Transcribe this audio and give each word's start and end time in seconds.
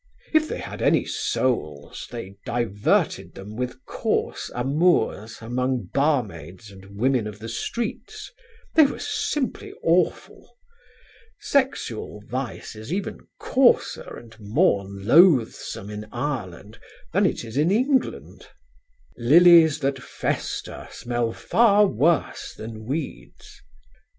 If 0.33 0.47
they 0.49 0.57
had 0.57 0.81
any 0.81 1.05
souls 1.05 2.07
they 2.09 2.35
diverted 2.43 3.35
them 3.35 3.55
with 3.55 3.85
coarse 3.85 4.49
amours 4.55 5.37
among 5.41 5.91
barmaids 5.93 6.71
and 6.71 6.81
the 6.83 6.89
women 6.89 7.27
of 7.27 7.37
the 7.37 7.47
streets; 7.47 8.31
they 8.73 8.83
were 8.87 8.97
simply 8.97 9.73
awful. 9.83 10.57
Sexual 11.39 12.23
vice 12.25 12.75
is 12.75 12.91
even 12.91 13.19
coarser 13.39 14.17
and 14.17 14.35
more 14.39 14.85
loathsome 14.89 15.91
in 15.91 16.07
Ireland 16.11 16.79
than 17.13 17.27
it 17.27 17.43
is 17.43 17.55
in 17.55 17.69
England: 17.69 18.47
"'Lilies 19.19 19.81
that 19.81 20.01
fester 20.01 20.87
smell 20.91 21.31
far 21.31 21.85
worse 21.85 22.55
than 22.55 22.85
weeds.' 22.85 23.61